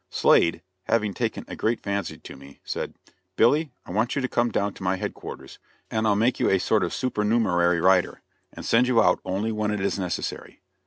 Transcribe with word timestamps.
Slade, 0.09 0.63
having 0.85 1.13
taken 1.13 1.45
a 1.47 1.55
great 1.55 1.79
fancy 1.79 2.17
to 2.17 2.35
me, 2.35 2.59
said: 2.63 2.95
"Billy, 3.35 3.71
I 3.85 3.91
want 3.91 4.15
you 4.15 4.21
to 4.23 4.27
come 4.27 4.49
down 4.49 4.73
to 4.73 4.81
my 4.83 4.95
headquarters, 4.95 5.59
and 5.91 6.07
I'll 6.07 6.15
make 6.15 6.39
you 6.39 6.49
a 6.49 6.57
sort 6.57 6.83
of 6.83 6.91
supernumerary 6.91 7.79
rider, 7.79 8.23
and 8.51 8.65
send 8.65 8.87
you 8.87 8.99
out 8.99 9.19
only 9.23 9.51
when 9.51 9.69
it 9.69 9.79
is 9.79 9.99
necessary." 9.99 10.63